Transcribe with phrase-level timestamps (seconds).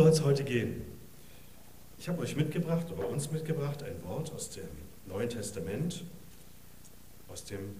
[0.00, 0.80] soll es heute gehen?
[1.98, 4.66] Ich habe euch mitgebracht, oder uns mitgebracht, ein Wort aus dem
[5.06, 6.04] Neuen Testament,
[7.28, 7.76] aus dem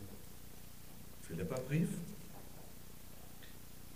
[1.22, 1.88] Philipperbrief.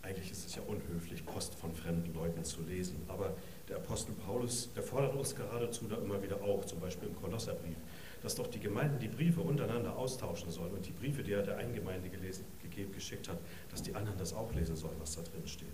[0.00, 3.34] Eigentlich ist es ja unhöflich, Post von fremden Leuten zu lesen, aber
[3.68, 7.76] der Apostel Paulus, der fordert uns geradezu da immer wieder auch, zum Beispiel im Kolosserbrief,
[8.22, 11.58] dass doch die Gemeinden die Briefe untereinander austauschen sollen und die Briefe, die er der
[11.58, 13.36] einen Gemeinde gelesen, gegeben, geschickt hat,
[13.70, 15.68] dass die anderen das auch lesen sollen, was da drin steht.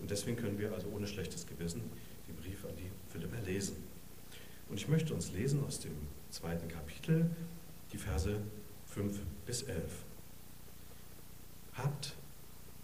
[0.00, 1.82] Und deswegen können wir also ohne schlechtes Gewissen
[2.28, 3.76] den Brief an die Philipper lesen.
[4.68, 5.92] Und ich möchte uns lesen aus dem
[6.30, 7.30] zweiten Kapitel
[7.92, 8.40] die Verse
[8.86, 9.82] 5 bis 11.
[11.74, 12.14] Habt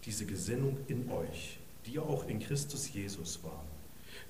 [0.05, 3.63] diese Gesinnung in euch, die auch in Christus Jesus war,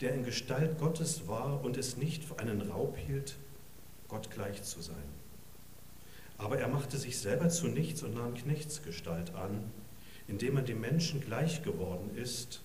[0.01, 3.35] der in Gestalt Gottes war und es nicht für einen Raub hielt,
[4.09, 4.95] Gott gleich zu sein.
[6.37, 9.71] Aber er machte sich selber zu nichts und nahm Knechtsgestalt an,
[10.27, 12.61] indem er dem Menschen gleich geworden ist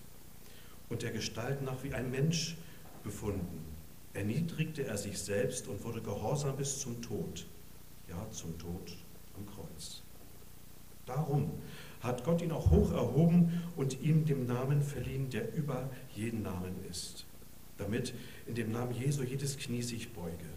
[0.91, 2.57] und der Gestalt nach wie ein Mensch
[3.03, 3.65] befunden.
[4.13, 7.47] Erniedrigte er sich selbst und wurde gehorsam bis zum Tod,
[8.09, 8.97] ja zum Tod
[9.37, 10.03] am Kreuz.
[11.05, 11.49] Darum
[12.01, 16.75] hat Gott ihn auch hoch erhoben und ihm den Namen verliehen, der über jeden Namen
[16.89, 17.25] ist,
[17.77, 18.13] damit
[18.45, 20.49] in dem Namen Jesu jedes Knie sich beuge,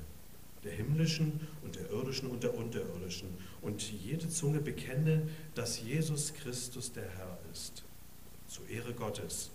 [0.65, 3.29] der himmlischen und der irdischen und der unterirdischen,
[3.63, 7.85] und jede Zunge bekenne, dass Jesus Christus der Herr ist,
[8.49, 9.51] zur Ehre Gottes,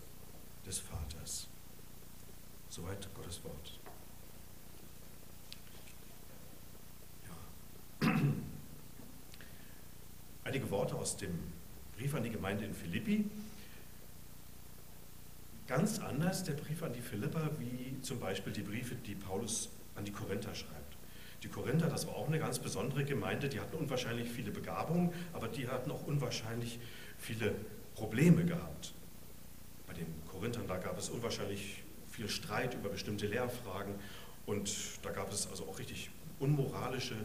[0.70, 1.48] des Vaters.
[2.70, 3.80] Soweit Gottes Wort.
[8.02, 8.12] Ja.
[10.44, 11.40] Einige Worte aus dem
[11.98, 13.26] Brief an die Gemeinde in Philippi.
[15.68, 20.06] Ganz anders der Brief an die Philipper wie zum Beispiel die Briefe, die Paulus an
[20.06, 20.98] die Korinther schreibt.
[21.42, 25.48] Die Korinther, das war auch eine ganz besondere Gemeinde, die hatten unwahrscheinlich viele Begabungen, aber
[25.48, 26.80] die hatten auch unwahrscheinlich
[27.18, 27.56] viele
[27.96, 28.94] Probleme gehabt.
[30.40, 33.96] Korinthern, da gab es unwahrscheinlich viel Streit über bestimmte Lehrfragen
[34.46, 34.72] und
[35.04, 37.16] da gab es also auch richtig unmoralische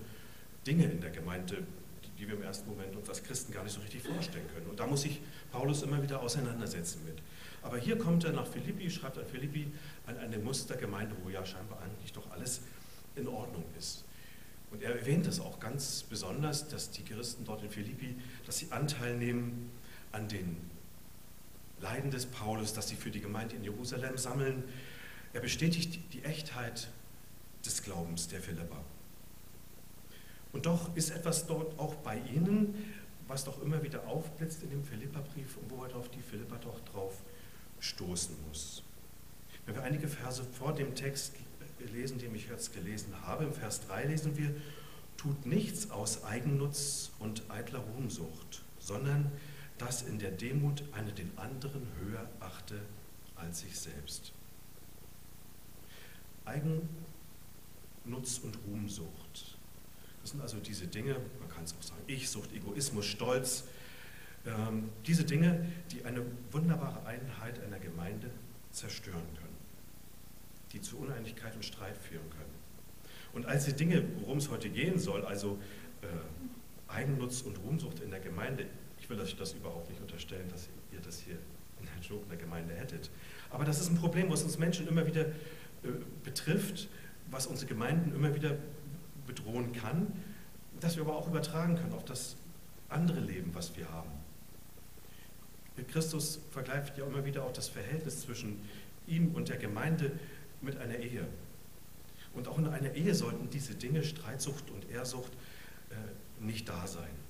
[0.67, 1.65] Dinge in der Gemeinde,
[2.19, 4.67] die wir im ersten Moment uns als Christen gar nicht so richtig vorstellen können.
[4.67, 5.21] Und da muss sich
[5.53, 7.23] Paulus immer wieder auseinandersetzen mit.
[7.63, 9.69] Aber hier kommt er nach Philippi, schreibt an Philippi
[10.07, 12.63] an eine Mustergemeinde, wo ja scheinbar eigentlich doch alles
[13.15, 14.05] in Ordnung ist.
[14.73, 18.73] Und er erwähnt es auch ganz besonders, dass die Christen dort in Philippi, dass sie
[18.73, 19.71] Anteil nehmen
[20.11, 20.57] an den
[21.85, 24.65] Leiden des Paulus, dass sie für die Gemeinde in Jerusalem sammeln.
[25.35, 26.89] Er bestätigt die Echtheit
[27.65, 28.83] des Glaubens der Philipper.
[30.53, 32.75] Und doch ist etwas dort auch bei ihnen,
[33.29, 36.81] was doch immer wieder aufblitzt in dem Philipperbrief und wo er doch die Philipper doch
[36.93, 37.21] drauf
[37.81, 38.83] stoßen muss.
[39.67, 41.35] Wenn wir einige Verse vor dem Text
[41.93, 44.55] lesen, den ich jetzt gelesen habe, im Vers 3 lesen wir,
[45.19, 49.31] tut nichts aus Eigennutz und eitler Ruhmsucht, sondern
[49.79, 52.81] dass in der Demut einer den anderen höher achte
[53.37, 54.33] als sich selbst.
[56.45, 56.89] Eigennutz
[58.43, 59.59] und Ruhmsucht.
[60.23, 63.65] Das sind also diese Dinge, man kann es auch sagen, Ich-Sucht, Egoismus, Stolz,
[64.47, 68.31] ähm, diese Dinge, die eine wunderbare Einheit einer Gemeinde
[68.71, 69.57] zerstören können,
[70.73, 72.55] die zu Uneinigkeit und Streit führen können.
[73.33, 75.59] Und als die Dinge, worum es heute gehen soll, also
[76.03, 76.07] äh,
[76.91, 78.67] Eigennutz und Ruhmsucht in der Gemeinde,
[79.05, 81.37] ich will euch das überhaupt nicht unterstellen, dass ihr das hier
[81.79, 83.11] in der Gemeinde hättet.
[83.51, 85.33] Aber das ist ein Problem, was uns Menschen immer wieder äh,
[86.23, 86.89] betrifft,
[87.31, 88.57] was unsere Gemeinden immer wieder
[89.27, 90.07] bedrohen kann,
[90.81, 92.37] das wir aber auch übertragen können auf das
[92.89, 94.11] andere Leben, was wir haben.
[95.89, 98.59] Christus vergleicht ja immer wieder auch das Verhältnis zwischen
[99.07, 100.13] ihm und der Gemeinde
[100.63, 101.27] mit einer Ehe.
[102.33, 105.33] Und auch in einer Ehe sollten diese Dinge, Streitsucht und Ehrsucht,
[105.91, 107.24] äh, nicht da sein.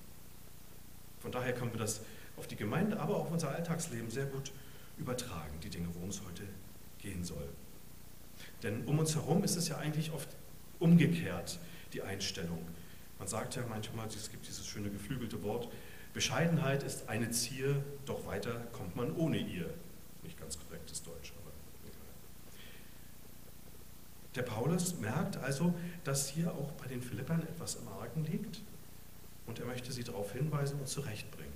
[1.25, 2.03] Von daher können wir das
[2.37, 4.53] auf die Gemeinde, aber auch auf unser Alltagsleben sehr gut
[4.99, 6.43] übertragen, die Dinge, worum es heute
[6.99, 7.49] gehen soll.
[8.63, 10.29] Denn um uns herum ist es ja eigentlich oft
[10.81, 11.59] umgekehrt
[11.95, 12.59] die Einstellung.
[13.19, 15.69] Man sagt ja manchmal, es gibt dieses schöne geflügelte Wort,
[16.13, 19.73] Bescheidenheit ist eine Zier, doch weiter kommt man ohne ihr.
[20.23, 21.53] Nicht ganz korrektes Deutsch, aber
[21.89, 22.03] egal.
[24.35, 25.73] Der Paulus merkt also,
[26.05, 28.61] dass hier auch bei den Philippern etwas im Argen liegt
[29.47, 31.53] und er möchte sie darauf hinweisen und zurechtbringen.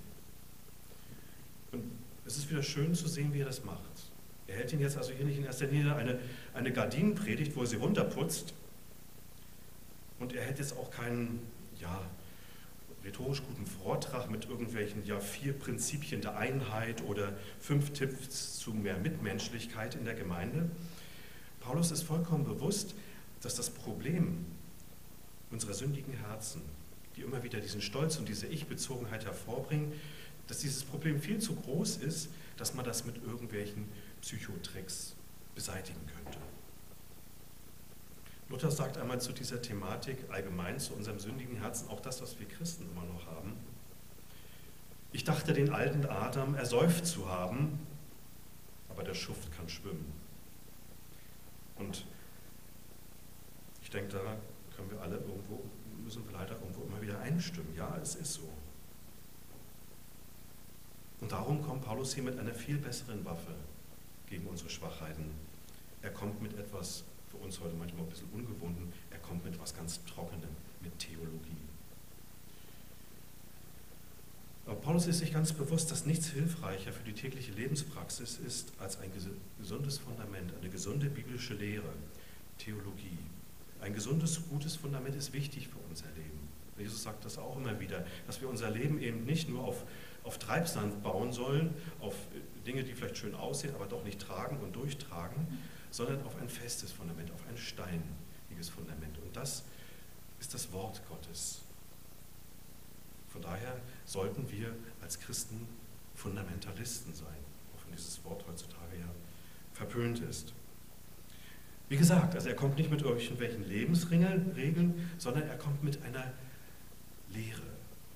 [1.73, 1.85] Und
[2.27, 3.81] es ist wieder schön zu sehen, wie er das macht.
[4.47, 6.19] Er hält ihn jetzt also hier nicht in erster Linie eine,
[6.55, 8.55] eine Gardinenpredigt, wo er sie runterputzt,
[10.19, 11.41] und er hätte jetzt auch keinen,
[11.81, 12.03] ja,
[13.05, 18.97] rhetorisch guten Vortrag mit irgendwelchen ja, vier Prinzipien der Einheit oder fünf Tipps zu mehr
[18.97, 20.69] Mitmenschlichkeit in der Gemeinde.
[21.61, 22.95] Paulus ist vollkommen bewusst,
[23.41, 24.45] dass das Problem
[25.51, 26.63] unserer sündigen Herzen,
[27.19, 29.93] die immer wieder diesen Stolz und diese Ich-Bezogenheit hervorbringen,
[30.47, 33.89] dass dieses Problem viel zu groß ist, dass man das mit irgendwelchen
[34.21, 35.15] Psychotricks
[35.55, 36.39] beseitigen könnte.
[38.49, 42.47] Luther sagt einmal zu dieser Thematik allgemein zu unserem sündigen Herzen, auch das, was wir
[42.47, 43.55] Christen immer noch haben.
[45.13, 47.81] Ich dachte, den alten Adam ersäuft zu haben,
[48.89, 50.13] aber der Schuft kann schwimmen.
[51.77, 52.07] Und
[53.83, 54.21] ich denke, da
[54.77, 55.63] können wir alle irgendwo,
[56.09, 57.69] müssen wir leider irgendwo immer wieder einstimmen.
[57.77, 58.49] Ja, es ist so.
[61.21, 63.53] Und darum kommt Paulus hier mit einer viel besseren Waffe
[64.27, 65.33] gegen unsere Schwachheiten.
[66.01, 68.79] Er kommt mit etwas, für uns heute manchmal ein bisschen ungewohnt,
[69.11, 70.49] er kommt mit etwas ganz Trockenem,
[70.81, 71.69] mit Theologie.
[74.65, 78.99] Aber Paulus ist sich ganz bewusst, dass nichts hilfreicher für die tägliche Lebenspraxis ist als
[78.99, 79.11] ein
[79.59, 81.93] gesundes Fundament, eine gesunde biblische Lehre,
[82.57, 83.19] Theologie.
[83.81, 86.49] Ein gesundes, gutes Fundament ist wichtig für unser Leben.
[86.77, 89.85] Jesus sagt das auch immer wieder, dass wir unser Leben eben nicht nur auf
[90.29, 92.15] auf Treibsand bauen sollen, auf
[92.67, 95.47] Dinge, die vielleicht schön aussehen, aber doch nicht tragen und durchtragen,
[95.91, 99.17] sondern auf ein festes Fundament, auf ein steiniges Fundament.
[99.19, 99.65] Und das
[100.39, 101.63] ist das Wort Gottes.
[103.31, 105.67] Von daher sollten wir als Christen
[106.15, 107.27] Fundamentalisten sein,
[107.75, 109.09] auch wenn dieses Wort heutzutage ja
[109.73, 110.53] verpönt ist.
[111.89, 116.33] Wie gesagt, also er kommt nicht mit irgendwelchen Lebensregeln, sondern er kommt mit einer
[117.33, 117.63] Lehre,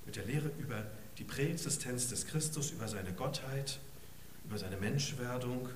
[0.05, 0.85] mit der Lehre über
[1.17, 3.79] die Präexistenz des Christus, über seine Gottheit,
[4.45, 5.69] über seine Menschwerdung,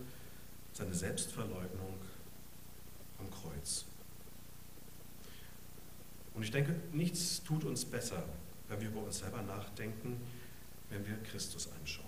[0.74, 1.96] seine Selbstverleugnung
[3.20, 3.86] am Kreuz.
[6.36, 8.24] Und ich denke, nichts tut uns besser,
[8.70, 10.22] wenn wir über uns selber nachdenken,
[10.92, 12.06] wenn wir Christus anschauen.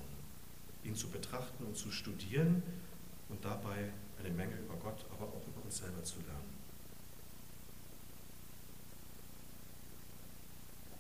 [0.84, 2.62] Ihn zu betrachten und zu studieren
[3.30, 3.90] und dabei
[4.20, 6.58] eine Menge über Gott, aber auch über uns selber zu lernen.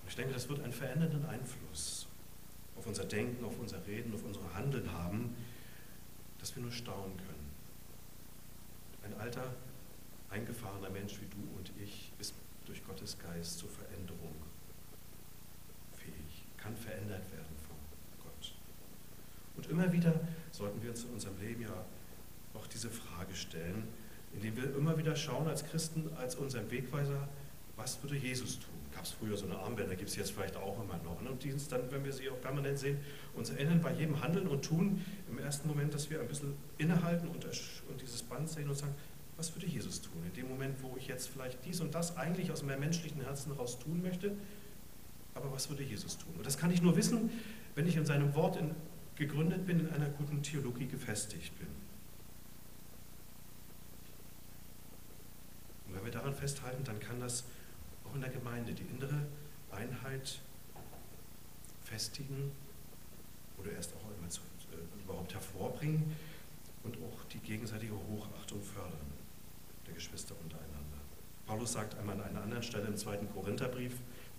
[0.01, 2.07] Und ich denke, das wird einen verändernden Einfluss
[2.77, 5.35] auf unser Denken, auf unser Reden, auf unser Handeln haben,
[6.39, 7.49] dass wir nur staunen können.
[9.03, 9.53] Ein alter,
[10.29, 12.33] eingefahrener Mensch wie du und ich ist
[12.65, 14.35] durch Gottes Geist zur Veränderung
[15.93, 17.75] fähig, kann verändert werden von
[18.23, 18.53] Gott.
[19.57, 20.19] Und immer wieder
[20.51, 21.85] sollten wir uns in unserem Leben ja
[22.53, 23.87] auch diese Frage stellen,
[24.33, 27.27] indem wir immer wieder schauen als Christen, als unseren Wegweiser,
[27.75, 28.79] was würde Jesus tun?
[28.99, 31.21] gab es früher so eine Armbänder, gibt es jetzt vielleicht auch immer noch.
[31.21, 31.29] Ne?
[31.29, 32.97] Und die uns dann, wenn wir sie auch permanent sehen,
[33.33, 37.29] uns erinnern bei jedem Handeln und Tun im ersten Moment, dass wir ein bisschen innehalten
[37.29, 38.93] und, und dieses Band sehen und sagen,
[39.37, 40.21] was würde Jesus tun?
[40.25, 43.53] In dem Moment, wo ich jetzt vielleicht dies und das eigentlich aus meinem menschlichen Herzen
[43.53, 44.33] heraus tun möchte,
[45.33, 46.33] aber was würde Jesus tun?
[46.37, 47.29] Und das kann ich nur wissen,
[47.75, 48.75] wenn ich in seinem Wort in,
[49.15, 51.67] gegründet bin, in einer guten Theologie gefestigt bin.
[55.87, 57.43] Und wenn wir daran festhalten, dann kann das
[58.05, 59.25] auch in der Gemeinde die innere
[59.71, 60.39] Einheit
[61.83, 62.51] festigen
[63.57, 64.41] oder erst auch einmal zu,
[64.71, 66.15] äh, überhaupt hervorbringen
[66.83, 69.11] und auch die gegenseitige Hochachtung fördern
[69.85, 70.79] der Geschwister untereinander.
[71.45, 73.93] Paulus sagt einmal an einer anderen Stelle im zweiten Korintherbrief,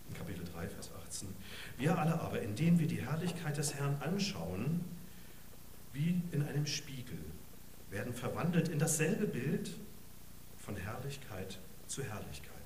[0.09, 1.29] in Kapitel 3, Vers 18,
[1.77, 4.85] wir alle aber, indem wir die Herrlichkeit des Herrn anschauen,
[5.93, 7.19] wie in einem Spiegel,
[7.91, 9.73] werden verwandelt in dasselbe Bild
[10.59, 11.59] von Herrlichkeit
[11.91, 12.61] zu Herrlichkeit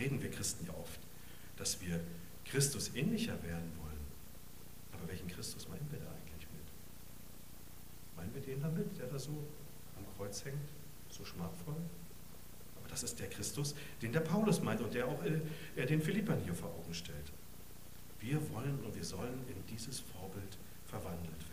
[0.00, 0.98] reden wir Christen ja oft,
[1.56, 2.00] dass wir
[2.44, 4.00] Christus ähnlicher werden wollen.
[4.92, 8.16] Aber welchen Christus meinen wir da eigentlich mit?
[8.16, 9.46] Meinen wir den damit, der da so
[9.96, 10.68] am Kreuz hängt,
[11.10, 11.76] so schmachvoll?
[12.78, 16.40] Aber das ist der Christus, den der Paulus meint und der auch äh, den Philippern
[16.42, 17.30] hier vor Augen stellt.
[18.18, 21.49] Wir wollen und wir sollen in dieses Vorbild verwandelt werden.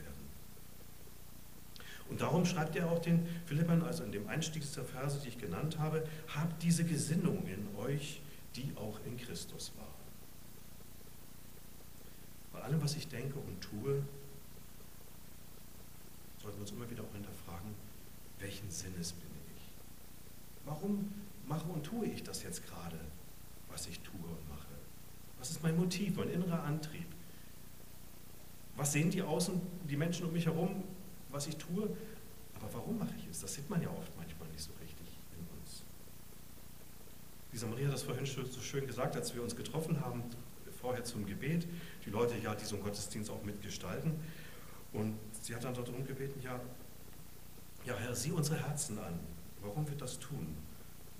[2.09, 5.37] Und darum schreibt er auch den Philippern, also in dem Einstieg dieser Verse, die ich
[5.37, 8.21] genannt habe, habt diese Gesinnung in euch,
[8.55, 9.87] die auch in Christus war.
[12.53, 14.03] Bei allem, was ich denke und tue,
[16.41, 17.75] sollten wir uns immer wieder auch hinterfragen,
[18.39, 19.61] welchen Sinnes bin ich?
[20.65, 21.11] Warum
[21.47, 22.99] mache und tue ich das jetzt gerade,
[23.69, 24.67] was ich tue und mache?
[25.39, 27.05] Was ist mein Motiv, mein innerer Antrieb?
[28.75, 29.59] Was sehen die außen,
[29.89, 30.83] die Menschen um mich herum,
[31.29, 31.89] was ich tue?
[32.55, 33.41] Aber warum mache ich es?
[33.41, 34.72] Das sieht man ja oft manchmal nicht so
[37.57, 40.22] Lisa Maria hat das vorhin so schön gesagt, als wir uns getroffen haben,
[40.79, 41.67] vorher zum Gebet,
[42.05, 44.13] die Leute ja, die so einen Gottesdienst auch mitgestalten.
[44.93, 46.60] Und sie hat dann darum gebeten, ja,
[47.84, 49.19] ja, Herr, sieh unsere Herzen an.
[49.63, 50.55] Warum wir das tun?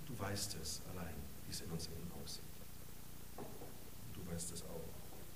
[0.06, 1.14] Du weißt es allein,
[1.46, 2.42] wie es in uns innen aussieht.
[3.36, 4.88] Und du weißt es auch,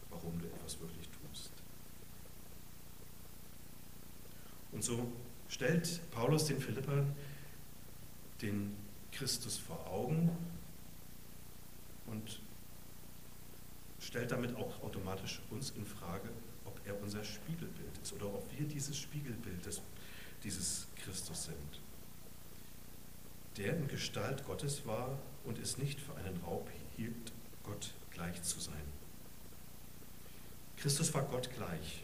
[0.09, 1.12] warum du etwas wirklich tust.
[4.73, 5.13] Und so
[5.49, 7.15] stellt Paulus den Philippern
[8.41, 8.77] den
[9.13, 10.31] Christus vor Augen
[12.07, 12.41] und
[14.01, 16.29] stellt damit auch automatisch uns in Frage,
[16.65, 19.81] ob er unser Spiegelbild ist oder ob wir dieses Spiegelbild des,
[20.43, 21.81] dieses Christus sind.
[23.57, 28.59] Der in Gestalt Gottes war und es nicht für einen Raub hielt, Gott gleich zu
[28.61, 28.83] sein.
[30.77, 32.03] Christus war Gott gleich.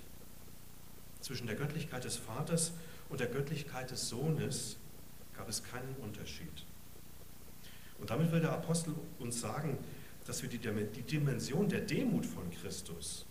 [1.20, 2.72] Zwischen der Göttlichkeit des Vaters
[3.08, 4.76] und der Göttlichkeit des Sohnes
[5.37, 6.64] gab es keinen Unterschied.
[7.98, 9.78] Und damit will der Apostel uns sagen,
[10.26, 10.58] dass wir die
[11.02, 13.25] Dimension der Demut von Christus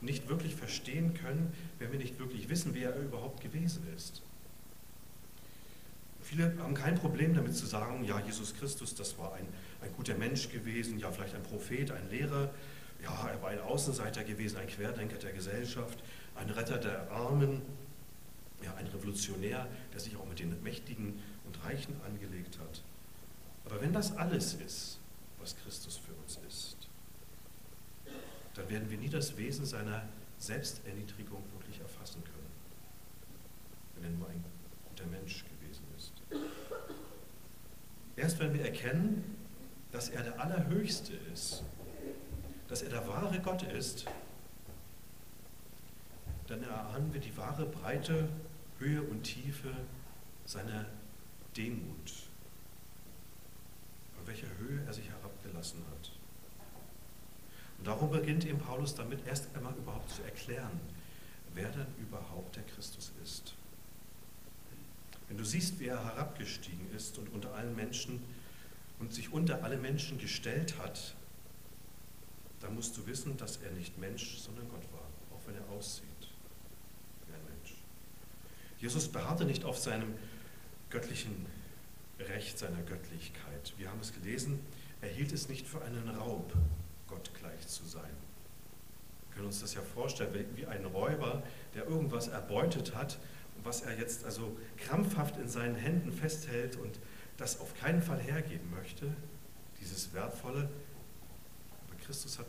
[0.00, 4.22] nicht wirklich verstehen können, wenn wir nicht wirklich wissen, wer er überhaupt gewesen ist.
[6.20, 9.46] Viele haben kein Problem damit zu sagen, ja, Jesus Christus, das war ein,
[9.80, 12.50] ein guter Mensch gewesen, ja, vielleicht ein Prophet, ein Lehrer,
[13.02, 16.02] ja, er war ein Außenseiter gewesen, ein Querdenker der Gesellschaft,
[16.36, 17.62] ein Retter der Armen,
[18.62, 22.82] ja, ein Revolutionär, der sich auch mit den Mächtigen und Reichen angelegt hat.
[23.64, 24.98] Aber wenn das alles ist,
[25.40, 26.76] was Christus für uns ist,
[28.54, 30.02] dann werden wir nie das Wesen seiner
[30.38, 32.50] Selbsterniedrigung wirklich erfassen können,
[33.94, 34.44] wenn er nur ein
[34.88, 36.12] guter Mensch gewesen ist.
[38.16, 39.36] Erst wenn wir erkennen,
[39.90, 41.64] dass er der Allerhöchste ist,
[42.72, 44.06] dass er der wahre Gott ist,
[46.46, 48.30] dann erahnen wir die wahre Breite,
[48.78, 49.74] Höhe und Tiefe
[50.46, 50.86] seiner
[51.54, 52.12] Demut,
[54.18, 56.12] auf welcher Höhe er sich herabgelassen hat.
[57.76, 60.80] Und darum beginnt eben Paulus damit, erst einmal überhaupt zu erklären,
[61.52, 63.52] wer denn überhaupt der Christus ist.
[65.28, 68.24] Wenn du siehst, wie er herabgestiegen ist und unter allen Menschen
[68.98, 71.14] und sich unter alle Menschen gestellt hat,
[72.62, 76.06] dann musst du wissen, dass er nicht Mensch, sondern Gott war, auch wenn er aussieht
[77.26, 77.74] wie ein Mensch.
[78.78, 80.14] Jesus beharrte nicht auf seinem
[80.90, 81.46] göttlichen
[82.18, 83.72] Recht, seiner Göttlichkeit.
[83.76, 84.60] Wir haben es gelesen,
[85.00, 86.52] er hielt es nicht für einen Raub,
[87.08, 88.10] Gott gleich zu sein.
[89.28, 91.42] Wir können uns das ja vorstellen, wie ein Räuber,
[91.74, 93.18] der irgendwas erbeutet hat
[93.64, 96.98] was er jetzt also krampfhaft in seinen Händen festhält und
[97.36, 99.06] das auf keinen Fall hergeben möchte,
[99.80, 100.68] dieses Wertvolle.
[102.04, 102.46] Christus hat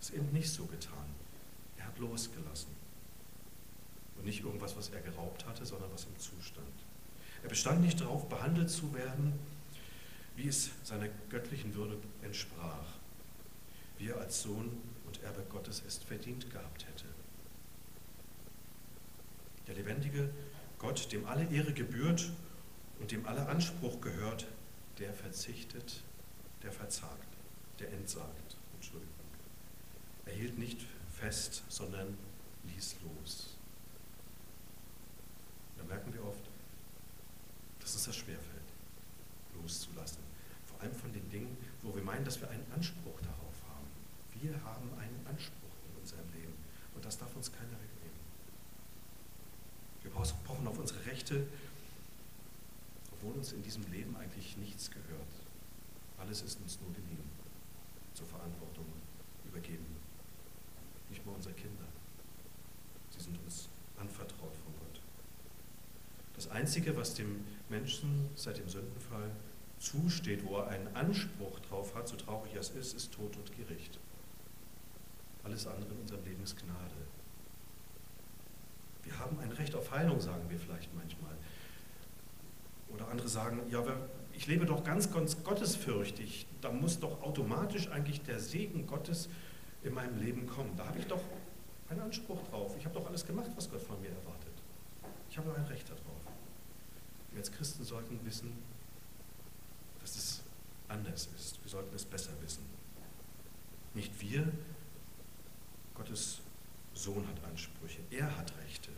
[0.00, 1.06] es eben nicht so getan.
[1.76, 2.74] Er hat losgelassen.
[4.16, 6.66] Und nicht irgendwas, was er geraubt hatte, sondern was ihm zustand.
[7.42, 9.38] Er bestand nicht darauf, behandelt zu werden,
[10.36, 12.86] wie es seiner göttlichen Würde entsprach,
[13.98, 14.70] wie er als Sohn
[15.06, 17.06] und Erbe Gottes es verdient gehabt hätte.
[19.66, 20.30] Der lebendige
[20.78, 22.30] Gott, dem alle Ehre gebührt
[23.00, 24.46] und dem alle Anspruch gehört,
[24.98, 26.02] der verzichtet,
[26.62, 27.28] der verzagt,
[27.80, 28.45] der entsagt.
[28.86, 29.26] Entschuldigung.
[30.26, 32.16] Er hielt nicht fest, sondern
[32.64, 33.56] ließ los.
[35.76, 36.44] Da merken wir oft,
[37.80, 38.68] dass uns das schwerfällt,
[39.60, 40.22] loszulassen.
[40.66, 43.86] Vor allem von den Dingen, wo wir meinen, dass wir einen Anspruch darauf haben.
[44.40, 46.54] Wir haben einen Anspruch in unserem Leben
[46.94, 48.20] und das darf uns keiner wegnehmen.
[50.02, 51.44] Wir pochen auf unsere Rechte,
[53.10, 55.26] obwohl uns in diesem Leben eigentlich nichts gehört.
[56.18, 57.28] Alles ist uns nur geliehen,
[58.16, 58.86] zur Verantwortung
[59.44, 59.86] übergeben.
[61.10, 61.84] Nicht nur unsere Kinder.
[63.10, 63.68] Sie sind uns
[63.98, 65.00] anvertraut von Gott.
[66.34, 69.30] Das Einzige, was dem Menschen seit dem Sündenfall
[69.78, 73.98] zusteht, wo er einen Anspruch drauf hat, so traurig es ist, ist Tod und Gericht.
[75.44, 77.06] Alles andere in unserem Leben ist Gnade.
[79.04, 81.36] Wir haben ein Recht auf Heilung, sagen wir vielleicht manchmal.
[82.88, 83.84] Oder andere sagen, ja,
[84.36, 86.46] ich lebe doch ganz, ganz gottesfürchtig.
[86.60, 89.28] Da muss doch automatisch eigentlich der Segen Gottes
[89.82, 90.76] in meinem Leben kommen.
[90.76, 91.22] Da habe ich doch
[91.88, 92.74] einen Anspruch drauf.
[92.78, 94.52] Ich habe doch alles gemacht, was Gott von mir erwartet.
[95.30, 96.02] Ich habe doch ein Recht darauf.
[97.30, 98.52] Wir als Christen sollten wissen,
[100.00, 100.42] dass es
[100.88, 101.62] anders ist.
[101.62, 102.64] Wir sollten es besser wissen.
[103.94, 104.46] Nicht wir,
[105.94, 106.40] Gottes
[106.94, 108.00] Sohn hat Ansprüche.
[108.10, 108.90] Er hat Rechte.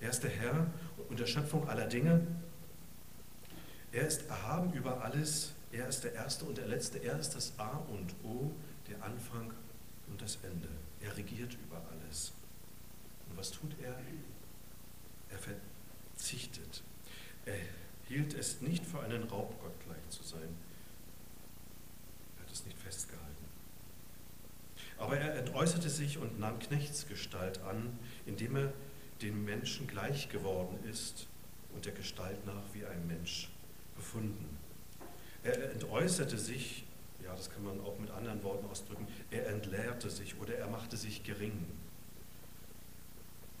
[0.00, 0.66] Er ist der Herr
[1.10, 2.26] und der Schöpfung aller Dinge.
[3.92, 5.52] Er ist erhaben über alles.
[5.72, 6.98] Er ist der Erste und der Letzte.
[6.98, 8.52] Er ist das A und O,
[8.88, 9.52] der Anfang
[10.08, 10.68] und das Ende.
[11.00, 12.32] Er regiert über alles.
[13.28, 13.96] Und was tut er?
[15.30, 16.82] Er verzichtet.
[17.46, 17.56] Er
[18.08, 20.56] hielt es nicht für einen Raubgott gleich zu sein.
[22.36, 23.26] Er hat es nicht festgehalten.
[24.98, 28.72] Aber er entäußerte sich und nahm Knechtsgestalt an, indem er
[29.22, 31.26] den Menschen gleich geworden ist
[31.74, 33.48] und der Gestalt nach wie ein Mensch
[33.96, 34.58] befunden.
[35.42, 36.84] Er entäußerte sich,
[37.22, 40.96] ja, das kann man auch mit anderen Worten ausdrücken, er entleerte sich oder er machte
[40.96, 41.66] sich gering.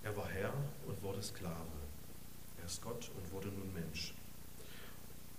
[0.02, 0.52] Er war Herr
[0.86, 1.80] und wurde Sklave
[2.70, 4.14] ist Gott und wurde nun Mensch.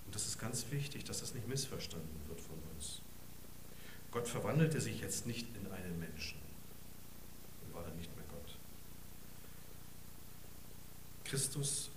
[0.06, 3.02] Und das ist ganz wichtig, dass das nicht missverstanden wird von uns.
[4.12, 6.38] Gott verwandelte sich jetzt nicht in einen Menschen
[7.64, 8.58] und war dann nicht mehr Gott.
[11.24, 11.90] Christus,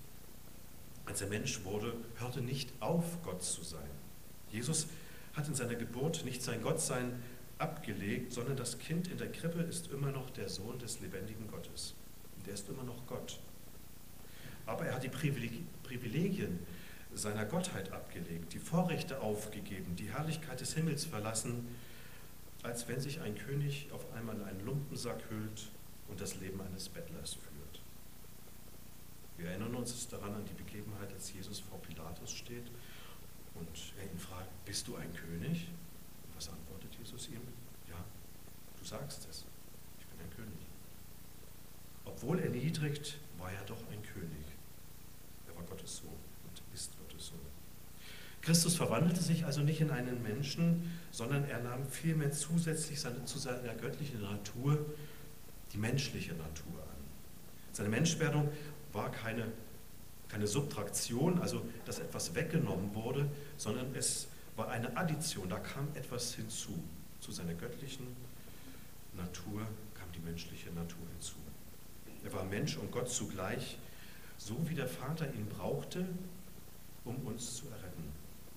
[1.07, 3.91] als er Mensch wurde, hörte nicht auf, Gott zu sein.
[4.51, 4.87] Jesus
[5.35, 7.23] hat in seiner Geburt nicht sein Gottsein
[7.59, 11.95] abgelegt, sondern das Kind in der Krippe ist immer noch der Sohn des lebendigen Gottes.
[12.47, 13.39] Der ist immer noch Gott.
[14.67, 16.59] Aber er hat die Privilegien
[17.15, 21.69] seiner Gottheit abgelegt, die Vorrechte aufgegeben, die Herrlichkeit des Himmels verlassen,
[22.63, 25.69] als wenn sich ein König auf einmal in einen Lumpensack hüllt
[26.09, 27.54] und das Leben eines Bettlers führt.
[29.37, 32.71] Wir erinnern uns daran an die Begebenheit, als Jesus vor Pilatus steht
[33.55, 35.69] und er ihn fragt, bist du ein König?
[36.25, 37.41] Und was antwortet Jesus ihm?
[37.89, 38.05] Ja,
[38.79, 39.45] du sagst es,
[39.99, 40.59] ich bin ein König.
[42.05, 44.47] Obwohl erniedrigt, war er doch ein König.
[45.49, 47.39] Er war Gottes Sohn und ist Gottes Sohn.
[48.45, 53.39] Christus verwandelte sich also nicht in einen Menschen, sondern er nahm vielmehr zusätzlich seine, zu
[53.39, 54.85] seiner göttlichen Natur
[55.73, 57.05] die menschliche Natur an.
[57.73, 58.51] Seine Menschwerdung
[58.95, 59.47] war keine,
[60.29, 66.35] keine Subtraktion, also dass etwas weggenommen wurde, sondern es war eine Addition, da kam etwas
[66.35, 66.73] hinzu.
[67.21, 68.07] Zu seiner göttlichen
[69.17, 69.63] Natur
[69.95, 71.37] kam die menschliche Natur hinzu.
[72.23, 73.79] Er war Mensch und Gott zugleich,
[74.37, 76.07] so wie der Vater ihn brauchte,
[77.05, 78.13] um uns zu erretten.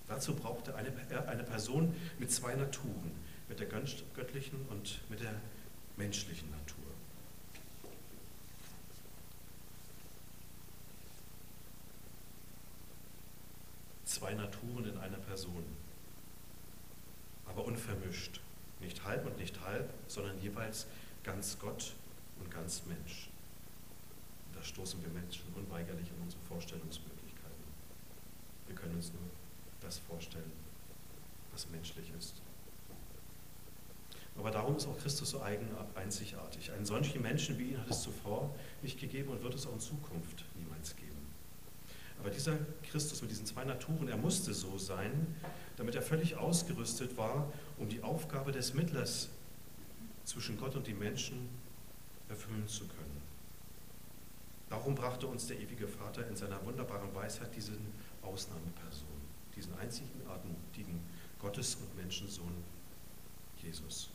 [0.08, 0.91] Dazu brauchte eine,
[1.27, 3.12] eine Person mit zwei Naturen,
[3.50, 5.34] mit der göttlichen und mit der
[5.98, 6.87] menschlichen Natur.
[14.17, 15.63] Zwei Naturen in einer Person,
[17.45, 18.41] aber unvermischt.
[18.79, 20.88] Nicht halb und nicht halb, sondern jeweils
[21.24, 21.93] ganz Gott
[22.39, 23.29] und ganz Mensch.
[24.55, 27.63] da stoßen wir Menschen unweigerlich an unsere Vorstellungsmöglichkeiten.
[28.65, 29.21] Wir können uns nur
[29.81, 30.51] das vorstellen,
[31.51, 32.41] was menschlich ist.
[34.36, 36.71] Aber darum ist auch Christus so eigen, einzigartig.
[36.71, 38.50] Einen solchen Menschen wie ihn hat es zuvor
[38.81, 41.07] nicht gegeben und wird es auch in Zukunft niemals geben.
[42.19, 45.36] Aber dieser Christus mit diesen zwei Naturen, er musste so sein,
[45.77, 49.30] damit er völlig ausgerüstet war, um die Aufgabe des Mittlers
[50.25, 51.49] zwischen Gott und den Menschen
[52.27, 53.21] erfüllen zu können.
[54.69, 57.77] Darum brachte uns der ewige Vater in seiner wunderbaren Weisheit diesen
[58.21, 59.08] Ausnahmeperson,
[59.56, 60.99] diesen einzigartigen
[61.39, 62.63] Gottes- und Menschensohn
[63.63, 64.10] Jesus.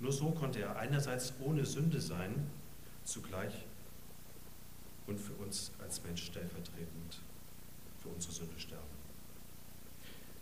[0.00, 2.50] Nur so konnte er einerseits ohne Sünde sein,
[3.04, 3.64] zugleich
[5.06, 7.20] und für uns als Mensch stellvertretend
[8.06, 8.82] für unsere Sünde sterben.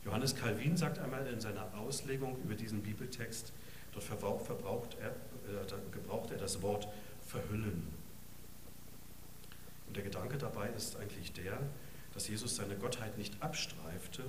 [0.04, 3.52] Johannes Calvin sagt einmal in seiner Auslegung über diesen Bibeltext,
[3.92, 6.88] dort verbraucht er, äh, gebraucht er das Wort
[7.26, 7.88] verhüllen.
[9.86, 11.58] Und der Gedanke dabei ist eigentlich der,
[12.12, 14.24] dass Jesus seine Gottheit nicht abstreifte,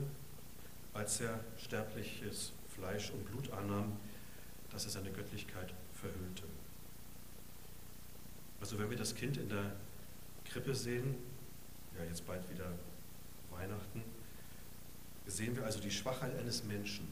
[0.93, 3.97] als er sterbliches Fleisch und Blut annahm,
[4.71, 6.43] dass er seine Göttlichkeit verhüllte.
[8.61, 9.75] Also wenn wir das Kind in der
[10.45, 11.15] Krippe sehen,
[11.97, 12.71] ja jetzt bald wieder
[13.59, 14.03] Weihnachten,
[15.25, 17.07] sehen wir also die Schwachheit eines Menschen,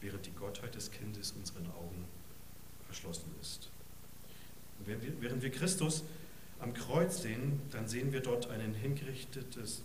[0.00, 2.04] während die Gottheit des Kindes unseren Augen
[2.86, 3.70] verschlossen ist.
[4.78, 4.86] Und
[5.20, 6.02] während wir Christus
[6.58, 9.82] am Kreuz sehen, dann sehen wir dort ein hingerichtetes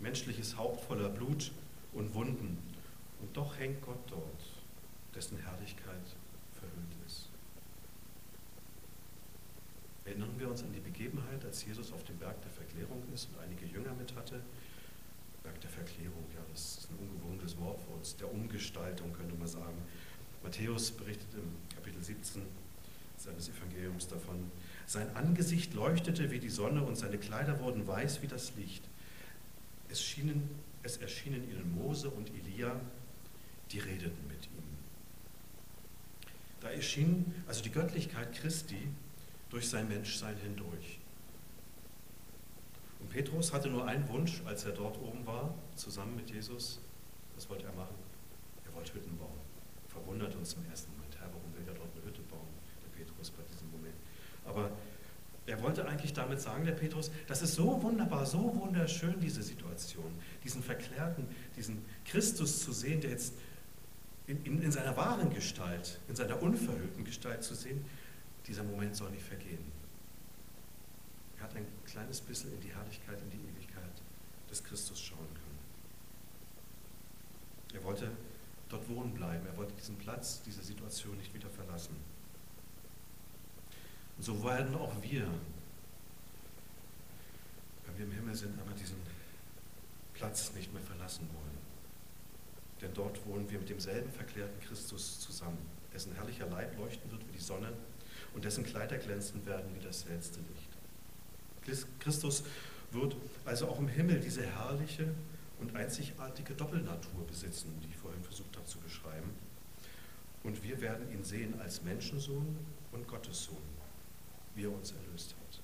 [0.00, 1.52] menschliches Haupt voller Blut
[1.92, 2.58] und Wunden.
[3.20, 4.44] Und doch hängt Gott dort,
[5.14, 6.04] dessen Herrlichkeit
[6.52, 7.28] verhüllt ist.
[10.04, 13.38] Erinnern wir uns an die Begebenheit, als Jesus auf dem Berg der Verklärung ist und
[13.40, 14.40] einige Jünger mit hatte.
[15.44, 19.46] Berg der Verklärung, ja, das ist ein ungewohntes Wort für uns, der Umgestaltung könnte man
[19.46, 19.76] sagen.
[20.42, 22.42] Matthäus berichtet im Kapitel 17
[23.18, 24.50] seines Evangeliums davon.
[24.86, 28.82] Sein Angesicht leuchtete wie die Sonne und seine Kleider wurden weiß wie das Licht.
[29.90, 30.48] Es, schienen,
[30.82, 32.80] es erschienen ihnen Mose und Elia,
[33.70, 34.64] die redeten mit ihm.
[36.62, 38.88] Da erschien also die Göttlichkeit Christi
[39.50, 40.98] durch sein Menschsein hindurch.
[43.04, 46.80] Und Petrus hatte nur einen Wunsch, als er dort oben war, zusammen mit Jesus.
[47.34, 47.94] Was wollte er machen?
[48.66, 49.38] Er wollte Hütten bauen.
[49.88, 52.48] Verwundert uns im ersten Moment, Herr, warum will er dort eine Hütte bauen,
[52.82, 53.94] der Petrus bei diesem Moment.
[54.46, 54.70] Aber
[55.44, 60.10] er wollte eigentlich damit sagen, der Petrus, das ist so wunderbar, so wunderschön, diese Situation,
[60.42, 63.34] diesen verklärten, diesen Christus zu sehen, der jetzt
[64.26, 67.84] in, in, in seiner wahren Gestalt, in seiner unverhüllten Gestalt zu sehen,
[68.46, 69.73] dieser Moment soll nicht vergehen.
[71.38, 74.02] Er hat ein kleines bisschen in die Herrlichkeit, in die Ewigkeit
[74.50, 75.58] des Christus schauen können.
[77.74, 78.10] Er wollte
[78.68, 79.46] dort wohnen bleiben.
[79.46, 81.96] Er wollte diesen Platz, diese Situation nicht wieder verlassen.
[84.16, 85.26] Und so werden auch wir,
[87.86, 88.96] wenn wir im Himmel sind, einmal diesen
[90.14, 91.58] Platz nicht mehr verlassen wollen.
[92.80, 95.58] Denn dort wohnen wir mit demselben verklärten Christus zusammen,
[95.92, 97.72] dessen herrlicher Leib leuchten wird wie die Sonne
[98.34, 100.63] und dessen Kleider glänzend werden wie das hellste Licht.
[102.00, 102.44] Christus
[102.90, 105.08] wird also auch im Himmel diese herrliche
[105.60, 109.30] und einzigartige Doppelnatur besitzen, die ich vorhin versucht habe zu beschreiben.
[110.42, 112.56] Und wir werden ihn sehen als Menschensohn
[112.92, 113.56] und Gottessohn,
[114.54, 115.62] wie er uns erlöst hat.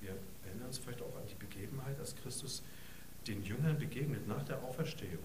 [0.00, 2.62] Wir erinnern uns vielleicht auch an die Begebenheit, als Christus
[3.26, 5.24] den Jüngern begegnet nach der Auferstehung.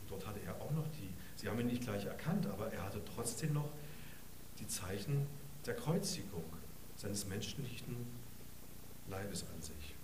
[0.00, 2.82] Und dort hatte er auch noch die, sie haben ihn nicht gleich erkannt, aber er
[2.82, 3.70] hatte trotzdem noch
[4.58, 5.26] die Zeichen
[5.66, 6.44] der Kreuzigung
[7.00, 7.96] seines menschlichen
[9.08, 9.94] Leibes an sich.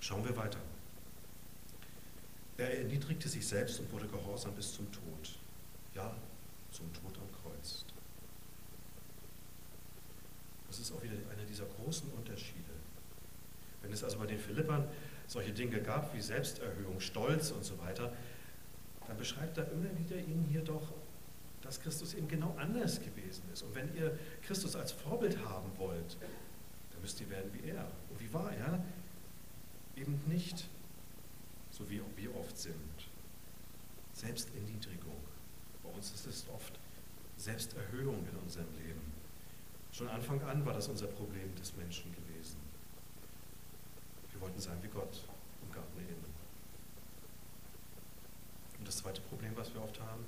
[0.00, 0.58] Schauen wir weiter.
[2.56, 5.38] Er erniedrigte sich selbst und wurde gehorsam bis zum Tod.
[5.94, 6.14] Ja,
[6.72, 7.84] zum Tod am Kreuz.
[10.66, 12.72] Das ist auch wieder einer dieser großen Unterschiede.
[13.82, 14.88] Wenn es also bei den Philippern
[15.28, 18.12] solche Dinge gab wie Selbsterhöhung, Stolz und so weiter,
[19.06, 20.92] dann beschreibt er immer wieder ihnen hier doch,
[21.64, 23.62] dass Christus eben genau anders gewesen ist.
[23.62, 26.16] Und wenn ihr Christus als Vorbild haben wollt,
[26.92, 27.90] dann müsst ihr werden wie er.
[28.10, 28.84] Und wie war er?
[29.96, 30.68] Eben nicht
[31.70, 32.74] so wie wir oft sind.
[34.12, 35.16] Selbsterniedrigung.
[35.82, 36.78] Bei uns ist es oft
[37.36, 39.12] Selbsterhöhung in unserem Leben.
[39.90, 42.56] Schon Anfang an war das unser Problem des Menschen gewesen.
[44.32, 45.24] Wir wollten sein wie Gott
[45.62, 46.24] im Garten Eden.
[48.78, 50.24] Und das zweite Problem, was wir oft haben,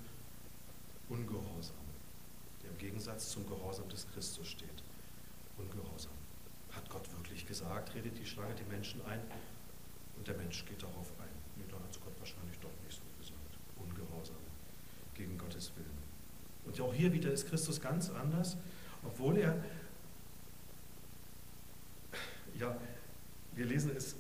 [1.09, 1.77] Ungehorsam,
[2.63, 4.83] der im Gegensatz zum Gehorsam des Christus steht.
[5.57, 6.13] Ungehorsam.
[6.73, 9.21] Hat Gott wirklich gesagt, redet die Schlange die Menschen ein
[10.17, 11.29] und der Mensch geht darauf ein.
[11.57, 13.59] Nee, da hat es Gott wahrscheinlich doch nicht so gesagt.
[13.77, 14.37] Ungehorsam
[15.15, 15.97] gegen Gottes Willen.
[16.65, 18.57] Und auch hier wieder ist Christus ganz anders,
[19.05, 19.57] obwohl er,
[22.59, 22.77] ja,
[23.55, 24.17] wir lesen es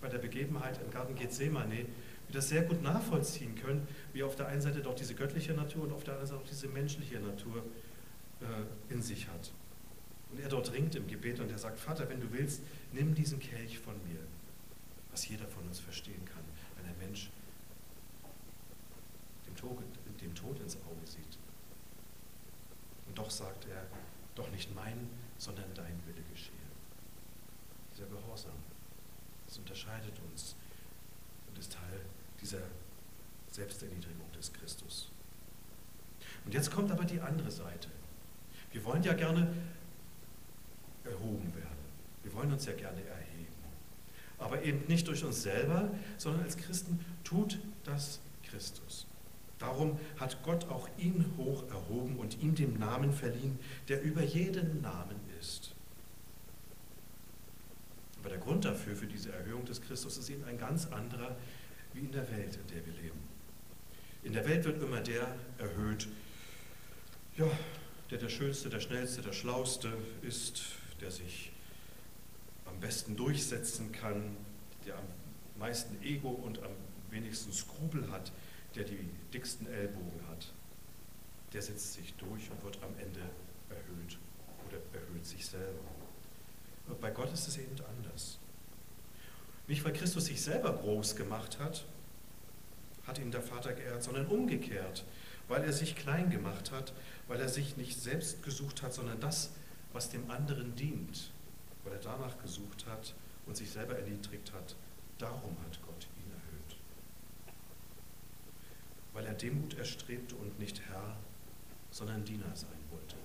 [0.00, 1.86] bei der Begebenheit im Garten Gethsemane,
[2.28, 5.84] wir das sehr gut nachvollziehen können, wie auf der einen Seite doch diese göttliche Natur
[5.84, 7.64] und auf der anderen Seite auch diese menschliche Natur
[8.40, 9.50] äh, in sich hat.
[10.30, 12.62] Und er dort ringt im Gebet und er sagt, Vater, wenn du willst,
[12.92, 14.20] nimm diesen Kelch von mir,
[15.10, 16.44] was jeder von uns verstehen kann,
[16.76, 17.30] wenn ein Mensch
[19.46, 19.78] dem Tod,
[20.20, 21.38] dem Tod ins Auge sieht.
[23.06, 23.86] Und doch sagt er,
[24.34, 26.52] doch nicht mein, sondern dein Wille geschehe.
[27.94, 28.52] Dieser Gehorsam,
[29.46, 30.54] das unterscheidet uns
[31.48, 32.04] und ist Teil
[32.40, 32.62] dieser
[33.50, 35.10] Selbsterniedrigung des Christus.
[36.44, 37.88] Und jetzt kommt aber die andere Seite.
[38.72, 39.52] Wir wollen ja gerne
[41.04, 41.68] erhoben werden.
[42.22, 43.46] Wir wollen uns ja gerne erheben.
[44.38, 49.06] Aber eben nicht durch uns selber, sondern als Christen tut das Christus.
[49.58, 54.80] Darum hat Gott auch ihn hoch erhoben und ihm den Namen verliehen, der über jeden
[54.80, 55.74] Namen ist.
[58.20, 61.36] Aber der Grund dafür, für diese Erhöhung des Christus, ist eben ein ganz anderer
[61.92, 63.18] wie in der Welt, in der wir leben.
[64.22, 66.08] In der Welt wird immer der erhöht,
[67.36, 67.46] ja,
[68.10, 70.62] der der Schönste, der Schnellste, der Schlauste ist,
[71.00, 71.52] der sich
[72.64, 74.36] am besten durchsetzen kann,
[74.86, 75.04] der am
[75.58, 76.72] meisten Ego und am
[77.10, 78.32] wenigsten Skrupel hat,
[78.74, 80.52] der die dicksten Ellbogen hat.
[81.52, 83.20] Der setzt sich durch und wird am Ende
[83.70, 84.18] erhöht
[84.66, 85.80] oder erhöht sich selber.
[86.86, 88.38] Und bei Gott ist es eben anders.
[89.68, 91.84] Nicht, weil Christus sich selber groß gemacht hat,
[93.06, 95.04] hat ihn der Vater geehrt, sondern umgekehrt,
[95.46, 96.94] weil er sich klein gemacht hat,
[97.28, 99.50] weil er sich nicht selbst gesucht hat, sondern das,
[99.92, 101.30] was dem anderen dient,
[101.84, 103.14] weil er danach gesucht hat
[103.46, 104.74] und sich selber erniedrigt hat.
[105.18, 106.76] Darum hat Gott ihn erhöht.
[109.12, 111.16] Weil er Demut erstrebte und nicht Herr,
[111.90, 113.16] sondern Diener sein wollte.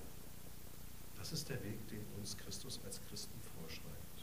[1.18, 4.23] Das ist der Weg, den uns Christus als Christen vorschreibt.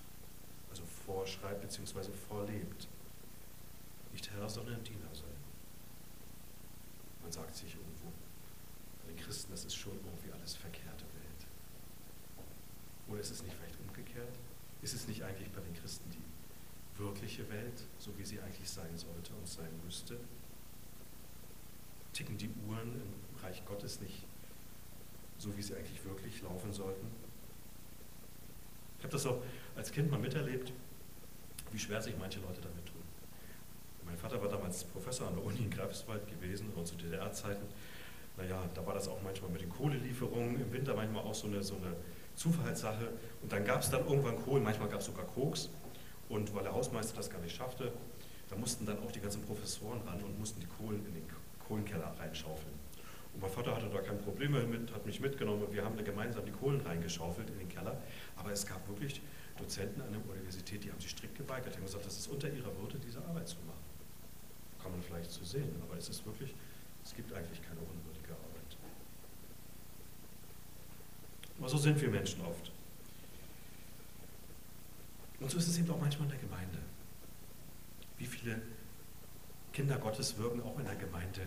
[0.70, 2.10] Also vorschreibt bzw.
[2.28, 2.88] vorlebt.
[4.12, 5.30] Nicht Herr, sondern Diener sein.
[7.22, 8.12] Man sagt sich irgendwo,
[9.02, 11.46] bei den Christen, das ist schon irgendwie alles verkehrte Welt.
[13.08, 14.38] Oder ist es nicht vielleicht umgekehrt?
[14.82, 18.96] Ist es nicht eigentlich bei den Christen die wirkliche Welt, so wie sie eigentlich sein
[18.96, 20.18] sollte und sein müsste?
[22.12, 24.24] Ticken die Uhren im Reich Gottes nicht
[25.38, 27.06] so, wie sie eigentlich wirklich laufen sollten?
[28.98, 29.42] Ich habe das auch
[29.80, 30.72] als Kind mal miterlebt,
[31.72, 33.00] wie schwer sich manche Leute damit tun.
[34.04, 37.64] Mein Vater war damals Professor an der Uni in Greifswald gewesen, und zu DDR-Zeiten.
[38.36, 41.62] Naja, da war das auch manchmal mit den Kohlelieferungen, im Winter manchmal auch so eine,
[41.62, 41.96] so eine
[42.36, 43.08] Zufallssache.
[43.42, 45.70] Und dann gab es dann irgendwann Kohl, manchmal gab es sogar Koks.
[46.28, 47.90] Und weil der Hausmeister das gar nicht schaffte,
[48.50, 51.24] da mussten dann auch die ganzen Professoren ran und mussten die Kohlen in den
[51.66, 52.74] Kohlenkeller reinschaufeln.
[53.32, 56.02] Und mein Vater hatte da kein Problem mit, hat mich mitgenommen und wir haben da
[56.02, 57.96] gemeinsam die Kohlen reingeschaufelt in den Keller.
[58.36, 59.22] Aber es gab wirklich
[59.60, 61.74] Dozenten an der Universität, die haben sich strikt geweigert.
[61.74, 63.84] Die haben gesagt, das ist unter ihrer Würde, diese Arbeit zu machen.
[64.82, 66.54] Kann man vielleicht so sehen, aber es ist wirklich,
[67.04, 68.76] es gibt eigentlich keine unwürdige Arbeit.
[71.58, 72.72] Aber so sind wir Menschen oft.
[75.40, 76.78] Und so ist es eben auch manchmal in der Gemeinde.
[78.18, 78.60] Wie viele
[79.72, 81.46] Kinder Gottes wirken auch in der Gemeinde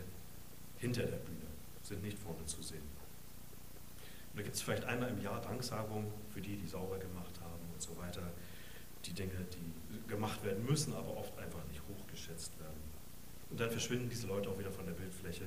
[0.78, 1.47] hinter der Bühne,
[1.84, 2.82] sind nicht vorne zu sehen.
[4.32, 7.52] Und da gibt es vielleicht einmal im Jahr Danksagung für die, die sauber gemacht haben
[7.73, 8.21] und so weiter.
[9.05, 12.81] Die Dinge, die gemacht werden müssen, aber oft einfach nicht hochgeschätzt werden.
[13.49, 15.43] Und dann verschwinden diese Leute auch wieder von der Bildfläche,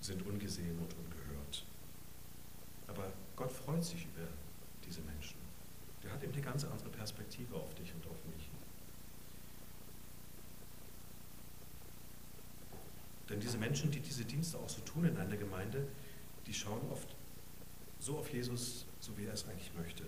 [0.00, 1.64] sind ungesehen und ungehört.
[2.86, 4.26] Aber Gott freut sich über
[4.86, 5.36] diese Menschen.
[6.02, 8.48] Der hat eben eine ganz andere Perspektive auf dich und auf mich.
[13.28, 15.86] Denn diese Menschen, die diese Dienste auch so tun in einer Gemeinde,
[16.46, 17.14] die schauen oft
[17.98, 20.04] so auf Jesus, so wie er es eigentlich möchte.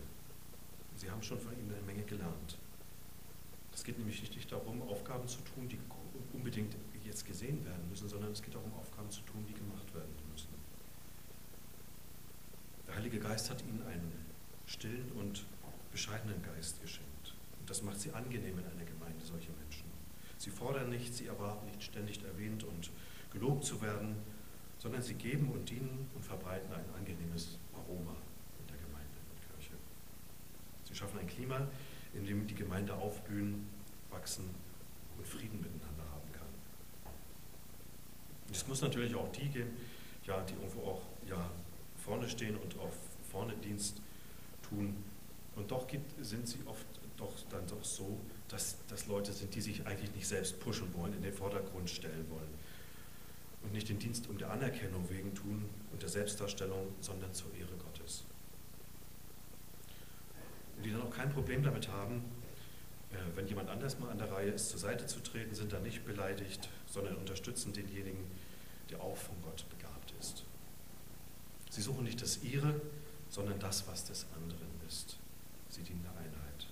[1.00, 2.58] Sie haben schon von ihm eine Menge gelernt.
[3.72, 5.78] Es geht nämlich nicht darum, Aufgaben zu tun, die
[6.34, 10.14] unbedingt jetzt gesehen werden müssen, sondern es geht darum, Aufgaben zu tun, die gemacht werden
[10.30, 10.50] müssen.
[12.86, 14.12] Der Heilige Geist hat ihnen einen
[14.66, 15.46] stillen und
[15.90, 17.34] bescheidenen Geist geschenkt.
[17.58, 19.84] Und das macht sie angenehm in einer Gemeinde, solche Menschen.
[20.36, 22.90] Sie fordern nicht, sie erwarten nicht ständig erwähnt und
[23.32, 24.16] gelobt zu werden,
[24.76, 28.16] sondern sie geben und dienen und verbreiten ein angenehmes Aroma
[28.58, 29.74] in der Gemeinde und Kirche.
[30.84, 31.66] Sie schaffen ein Klima,
[32.12, 33.66] in dem die Gemeinde aufblühen,
[34.10, 34.44] wachsen
[35.16, 36.46] und Frieden miteinander haben kann.
[38.52, 39.70] Es muss natürlich auch die geben,
[40.26, 41.50] ja, die irgendwo auch ja,
[42.04, 42.94] vorne stehen und auf
[43.30, 44.02] vorne Dienst
[44.68, 44.96] tun.
[45.56, 46.86] Und doch gibt, sind sie oft
[47.16, 51.14] doch dann doch so, dass das Leute sind, die sich eigentlich nicht selbst pushen wollen,
[51.14, 52.48] in den Vordergrund stellen wollen
[53.62, 57.76] und nicht den Dienst um der Anerkennung wegen tun und der Selbstdarstellung, sondern zur Ehre
[57.76, 58.24] Gottes.
[60.80, 62.24] Und die dann auch kein Problem damit haben,
[63.12, 65.82] äh, wenn jemand anders mal an der Reihe ist, zur Seite zu treten, sind dann
[65.82, 68.24] nicht beleidigt, sondern unterstützen denjenigen,
[68.88, 70.44] der auch von Gott begabt ist.
[71.68, 72.80] Sie suchen nicht das ihre,
[73.28, 75.18] sondern das, was des anderen ist.
[75.68, 76.66] Sie dienen der Einheit.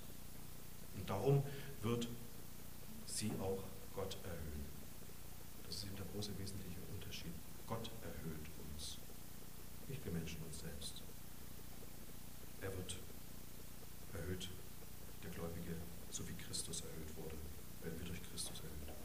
[0.97, 1.43] Und darum
[1.83, 2.07] wird
[3.05, 4.65] sie auch Gott erhöhen.
[5.67, 7.33] Das ist eben der große wesentliche Unterschied.
[7.67, 8.97] Gott erhöht uns,
[9.87, 11.03] nicht wir Menschen uns selbst.
[12.59, 12.95] Er wird
[14.13, 14.49] erhöht,
[15.23, 15.75] der Gläubige,
[16.09, 17.35] so wie Christus erhöht wurde,
[17.83, 18.97] werden wir durch Christus erhöht.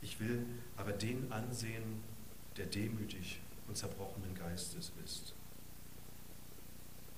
[0.00, 2.02] Ich will aber den ansehen,
[2.56, 5.34] der demütig und zerbrochenen Geistes ist.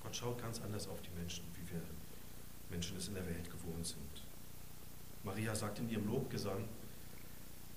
[0.03, 1.83] Gott schaut ganz anders auf die Menschen, wie wir
[2.71, 4.23] Menschen es in der Welt gewohnt sind.
[5.25, 6.67] Maria sagt in ihrem Lobgesang,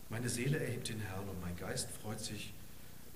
[0.09, 2.53] meine Seele erhebt den Herrn und mein Geist freut sich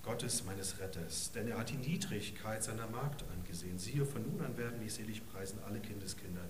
[0.04, 3.80] Gottes, meines Retters, denn er hat die Niedrigkeit seiner Magd angesehen.
[3.80, 6.44] Siehe, von nun an werden mich selig preisen alle Kindeskinder.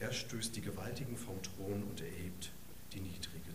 [0.00, 2.50] Er stößt die Gewaltigen vom Thron und erhebt
[2.92, 3.54] die Niedrigen.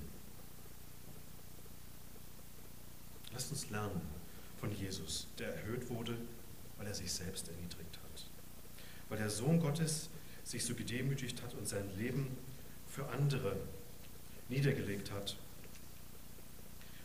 [3.34, 4.02] Lasst uns lernen
[4.60, 6.18] von Jesus, der erhöht wurde,
[6.78, 8.30] weil er sich selbst erniedrigt hat.
[9.10, 10.10] Weil der Sohn Gottes
[10.44, 12.38] sich so gedemütigt hat und sein Leben
[12.88, 13.58] für andere
[14.48, 15.36] niedergelegt hat.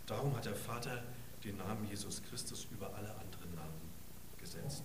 [0.06, 1.02] Darum hat der Vater
[1.44, 3.90] den Namen Jesus Christus über alle anderen Namen
[4.38, 4.84] gesetzt.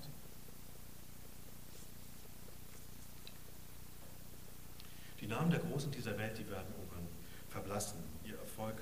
[5.26, 7.08] Die Namen der Großen dieser Welt, die werden irgendwann
[7.50, 7.98] verblassen.
[8.26, 8.78] Ihr Erfolg,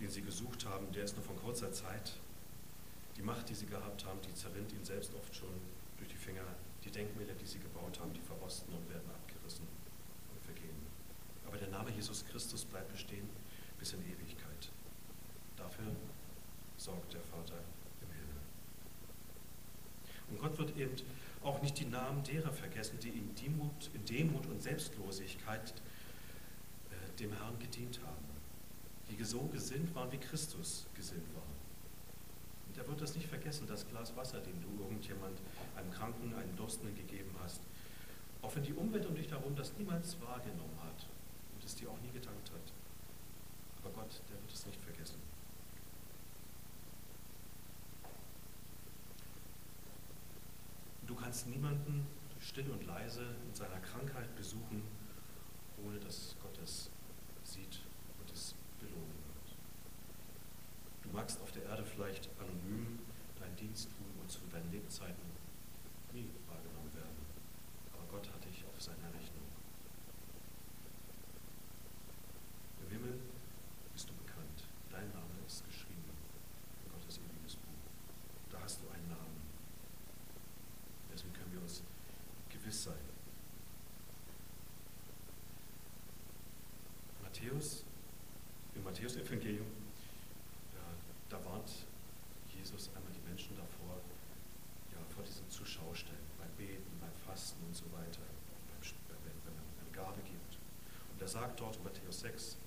[0.00, 2.14] den sie gesucht haben, der ist nur von kurzer Zeit.
[3.16, 5.54] Die Macht, die sie gehabt haben, die zerrinnt ihnen selbst oft schon
[5.96, 6.42] durch die Finger.
[6.82, 9.64] Die Denkmäler, die sie gebaut haben, die verrosten und werden abgerissen
[10.34, 10.74] und vergehen.
[11.46, 13.30] Aber der Name Jesus Christus bleibt bestehen
[13.78, 14.72] bis in Ewigkeit.
[15.56, 15.86] Dafür
[16.78, 17.62] sorgt der Vater
[18.02, 18.42] im Himmel.
[20.30, 20.96] Und Gott wird eben
[21.46, 25.72] auch nicht die Namen derer vergessen, die in Demut, in Demut und Selbstlosigkeit
[26.90, 28.26] äh, dem Herrn gedient haben,
[29.10, 31.56] die so gesinnt waren, wie Christus gesinnt war
[32.76, 35.38] der wird das nicht vergessen, das Glas Wasser, den du irgendjemand,
[35.76, 37.60] einem Kranken, einem Durstenden gegeben hast.
[38.42, 41.06] Auch wenn die Umwelt um dich herum das niemals wahrgenommen hat
[41.54, 42.72] und es dir auch nie gedankt hat.
[43.82, 45.20] Aber Gott, der wird es nicht vergessen.
[51.06, 52.06] Du kannst niemanden
[52.40, 54.80] still und leise in seiner Krankheit besuchen,
[55.84, 56.88] ohne dass Gott es
[57.44, 57.82] sieht
[58.18, 59.56] und es belohnen wird.
[61.02, 63.00] Du magst auf der Erde vielleicht anonym
[63.38, 65.28] deinen Dienst tun und zu deinen Lebzeiten
[66.14, 67.20] nie wahrgenommen werden.
[67.92, 69.44] Aber Gott hat dich auf seiner Rechnung.
[72.80, 73.20] Im Himmel
[81.16, 81.82] Dessen können wir uns
[82.50, 83.06] gewiss sein.
[87.22, 87.84] Matthäus,
[88.74, 89.66] im Matthäusevangelium,
[91.30, 91.70] da warnt
[92.54, 93.96] Jesus einmal die Menschen davor,
[94.92, 98.20] ja, vor diesen Zuschaustellen, beim Beten, beim Fasten und so weiter,
[98.68, 100.58] beim, wenn man Gabe gibt.
[101.14, 102.58] Und er sagt dort in Matthäus 6,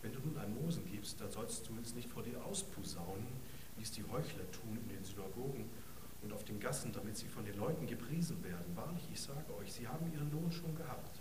[0.00, 3.26] wenn du nun Almosen gibst, dann sollst du es nicht vor dir auspusaunen,
[3.76, 5.68] wie es die Heuchler tun in den Synagogen
[6.24, 8.74] und auf den Gassen, damit sie von den Leuten gepriesen werden.
[8.74, 11.20] Wahrlich, ich sage euch, sie haben ihren Lohn schon gehabt.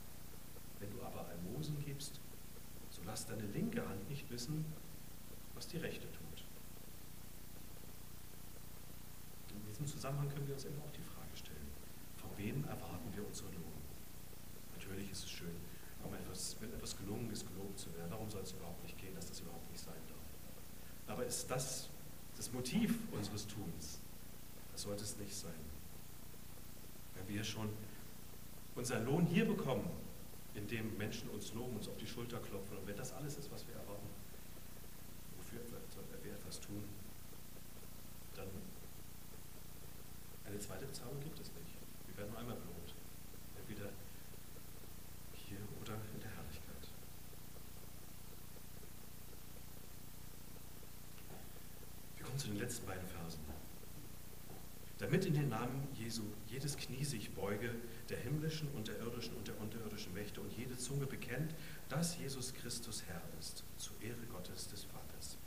[0.79, 2.19] Wenn du aber Almosen gibst,
[2.89, 4.65] so lass deine linke Hand nicht wissen,
[5.55, 6.45] was die rechte tut.
[9.49, 11.67] In diesem Zusammenhang können wir uns eben auch die Frage stellen,
[12.17, 13.83] von wem erwarten wir unseren Lohn?
[14.75, 15.55] Natürlich ist es schön,
[16.03, 18.09] um etwas, wenn etwas gelungen ist, gelobt zu werden.
[18.09, 21.15] Darum soll es überhaupt nicht gehen, dass das überhaupt nicht sein darf.
[21.15, 21.89] Aber ist das
[22.37, 24.02] das Motiv unseres Tuns?
[24.73, 25.51] Das sollte es nicht sein.
[27.15, 27.69] Wenn wir schon
[28.75, 29.89] unseren Lohn hier bekommen,
[30.55, 33.65] indem Menschen uns loben, uns auf die Schulter klopfen, und wenn das alles ist, was
[33.67, 34.09] wir erwarten,
[35.37, 35.59] wofür
[36.23, 36.83] wir etwas tun,
[38.35, 38.47] dann
[40.45, 41.73] eine zweite Bezahlung gibt es nicht.
[42.07, 42.95] Wir werden nur einmal belohnt.
[43.57, 43.89] Entweder
[45.33, 46.89] hier oder in der Herrlichkeit.
[52.17, 53.52] Wir kommen zu den letzten beiden Versen.
[55.03, 57.75] Damit in den Namen Jesu jedes Knie sich beuge,
[58.07, 61.53] der himmlischen und der irdischen und der unterirdischen Mächte und jede Zunge bekennt,
[61.89, 65.37] dass Jesus Christus Herr ist, zur Ehre Gottes des Vaters.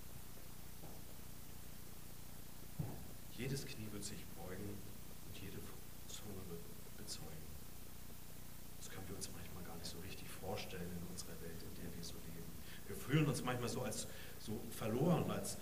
[3.32, 4.76] Jedes Knie wird sich beugen
[5.26, 5.56] und jede
[6.06, 6.60] Zunge wird
[6.98, 7.48] bezeugen.
[8.76, 11.96] Das können wir uns manchmal gar nicht so richtig vorstellen in unserer Welt, in der
[11.96, 12.52] wir so leben.
[12.88, 14.06] Wir fühlen uns manchmal so als
[14.38, 15.56] so verloren, als,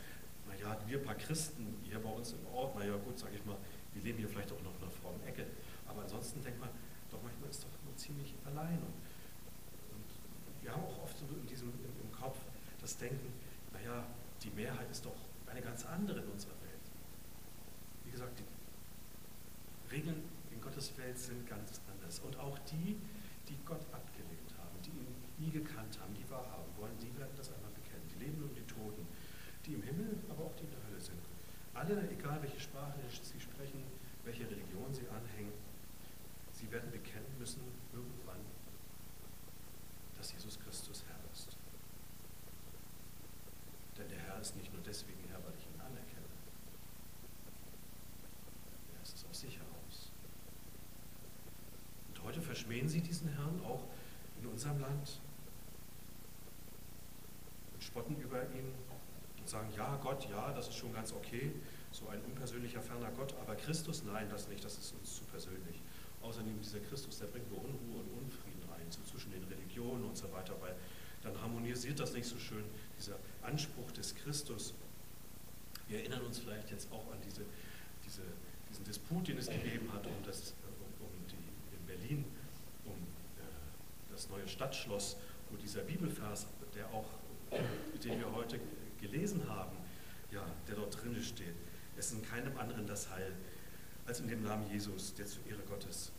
[0.48, 3.56] naja, wir paar Christen hier bei uns im Ort, naja gut, sage ich mal,
[3.94, 5.46] wir leben hier vielleicht auch noch in einer frommen Ecke,
[5.86, 6.70] aber ansonsten denkt man,
[7.10, 8.78] doch manchmal ist doch nur ziemlich allein.
[8.78, 8.94] Und,
[10.62, 12.38] wir haben auch oft so in diesem, im, im Kopf
[12.80, 13.32] das Denken,
[13.72, 14.04] naja,
[14.42, 16.84] die Mehrheit ist doch eine ganz andere in unserer Welt.
[18.04, 22.18] Wie gesagt, die Regeln in Gottes Welt sind ganz anders.
[22.20, 22.96] Und auch die,
[23.48, 27.52] die Gott abgelehnt haben, die ihn nie gekannt haben, die wahrhaben wollen, die werden das
[27.52, 28.08] einmal bekennen.
[28.08, 29.06] Die Lebenden und die Toten,
[29.66, 31.20] die im Himmel, aber auch die in der Hölle sind.
[31.74, 33.82] Alle, egal welche Sprache sie sprechen,
[34.24, 35.52] welche Religion sie anhängen,
[36.52, 38.40] sie werden bekennen müssen irgendwann,
[40.16, 41.56] dass Jesus Christus Herr ist.
[43.98, 46.26] Denn der Herr ist nicht nur deswegen Herr, weil ich ihn anerkenne.
[48.96, 50.10] Er ist es aus sich heraus.
[52.08, 53.84] Und heute verschmähen sie diesen Herrn auch
[54.40, 55.20] in unserem Land
[57.72, 58.72] und spotten über ihn
[59.54, 61.52] sagen, ja Gott, ja, das ist schon ganz okay,
[61.92, 65.80] so ein unpersönlicher, ferner Gott, aber Christus, nein, das nicht, das ist uns zu persönlich.
[66.22, 70.16] Außerdem dieser Christus, der bringt nur Unruhe und Unfrieden rein, so zwischen den Religionen und
[70.16, 70.74] so weiter, weil
[71.22, 72.64] dann harmonisiert das nicht so schön,
[72.98, 74.74] dieser Anspruch des Christus.
[75.86, 77.42] Wir erinnern uns vielleicht jetzt auch an diese,
[78.04, 78.22] diese,
[78.70, 80.54] diesen Disput, den es gegeben hat um, das,
[81.00, 82.24] um, um die, in Berlin,
[82.86, 85.16] um äh, das neue Stadtschloss,
[85.50, 87.06] wo dieser Bibelvers, der auch,
[88.02, 88.58] den wir heute
[89.04, 89.76] gelesen haben,
[90.30, 91.54] ja, der dort drin steht.
[91.96, 93.32] Ist in keinem anderen das Heil
[94.06, 96.10] als in dem Namen Jesus, der zu Ehre Gottes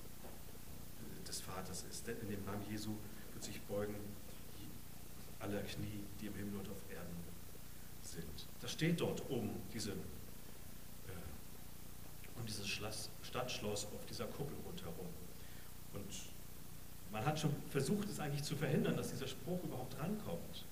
[1.02, 2.08] äh, des Vaters ist.
[2.08, 2.96] Denn in dem Namen Jesu
[3.34, 3.96] wird sich beugen
[5.40, 7.16] aller Knie, die im Himmel und auf Erden
[8.02, 8.48] sind.
[8.62, 9.96] Das steht dort um diese äh,
[12.38, 15.08] um dieses Schloss, Stadtschloss auf dieser Kuppel rundherum.
[15.94, 16.14] Und
[17.12, 20.66] man hat schon versucht, es eigentlich zu verhindern, dass dieser Spruch überhaupt rankommt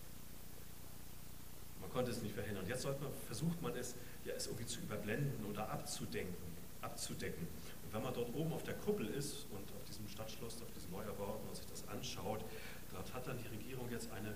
[1.93, 2.65] konnte es nicht verhindern.
[2.67, 2.95] Jetzt man,
[3.27, 6.35] versucht man es, ja, es irgendwie zu überblenden oder abzudenken,
[6.81, 7.47] abzudecken.
[7.85, 10.91] Und wenn man dort oben auf der Kuppel ist und auf diesem Stadtschloss, auf diesem
[10.91, 12.43] Neuerbau, und man sich das anschaut,
[12.91, 14.33] dort hat dann die Regierung jetzt eine,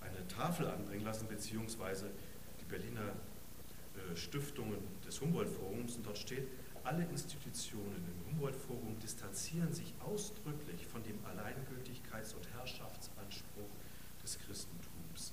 [0.00, 2.10] eine Tafel anbringen lassen, beziehungsweise
[2.60, 3.12] die Berliner
[3.94, 6.48] äh, Stiftungen des Humboldt-Forums, und dort steht,
[6.82, 13.70] alle Institutionen im Humboldt-Forum distanzieren sich ausdrücklich von dem Alleingültigkeits- und Herrschaftsanspruch
[14.22, 15.32] des Christentums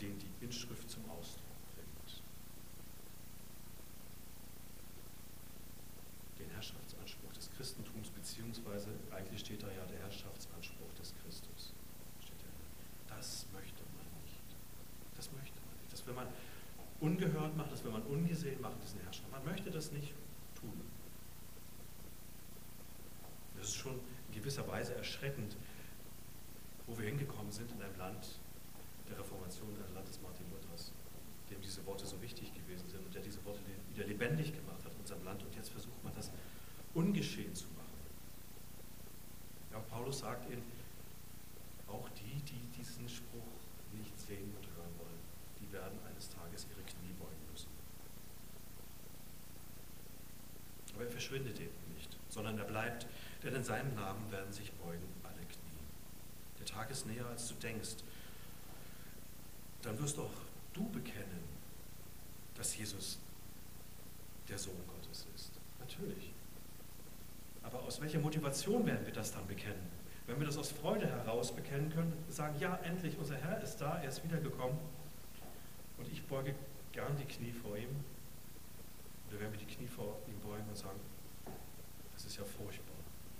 [0.00, 2.22] den die Inschrift zum Ausdruck bringt.
[6.38, 11.72] Den Herrschaftsanspruch des Christentums, beziehungsweise eigentlich steht da ja der Herrschaftsanspruch des Christus.
[13.08, 14.44] Das möchte man nicht.
[15.16, 15.92] Das möchte man nicht.
[15.92, 16.28] Das will man
[17.00, 19.24] ungehört machen, das will man ungesehen machen, diesen Herrscher.
[19.30, 20.12] Man möchte das nicht
[20.54, 20.80] tun.
[23.56, 25.56] Das ist schon in gewisser Weise erschreckend,
[26.86, 28.38] wo wir hingekommen sind in einem Land,
[29.08, 30.92] der Reformation des Landes Martin Luthers,
[31.50, 33.60] dem diese Worte so wichtig gewesen sind und der diese Worte
[33.94, 35.42] wieder lebendig gemacht hat in unserem Land.
[35.42, 36.30] Und jetzt versucht man das
[36.94, 37.86] ungeschehen zu machen.
[39.72, 40.62] Ja, Paulus sagt ihnen,
[41.88, 43.56] auch die, die diesen Spruch
[43.92, 45.20] nicht sehen und hören wollen,
[45.60, 47.68] die werden eines Tages ihre Knie beugen müssen.
[50.94, 53.06] Aber er verschwindet eben nicht, sondern er bleibt,
[53.42, 55.66] denn in seinem Namen werden sich beugen alle Knie.
[56.76, 58.04] Tag ist näher, als du denkst.
[59.86, 60.32] Dann wirst auch
[60.72, 61.44] du bekennen,
[62.56, 63.20] dass Jesus
[64.48, 65.52] der Sohn Gottes ist.
[65.78, 66.32] Natürlich.
[67.62, 69.88] Aber aus welcher Motivation werden wir das dann bekennen?
[70.26, 74.00] Wenn wir das aus Freude heraus bekennen können, sagen, ja, endlich, unser Herr ist da,
[74.02, 74.76] er ist wiedergekommen
[75.98, 76.52] und ich beuge
[76.90, 78.04] gern die Knie vor ihm.
[79.28, 80.98] Oder wenn wir die Knie vor ihm beugen und sagen,
[82.12, 82.96] das ist ja furchtbar,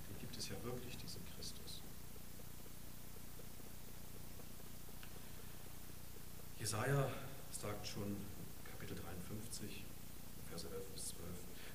[0.08, 1.82] den gibt es ja wirklich, diesen Christus.
[6.66, 7.08] Jesaja
[7.52, 8.16] sagt schon,
[8.64, 9.84] Kapitel 53,
[10.48, 11.22] Verse 11 bis 12,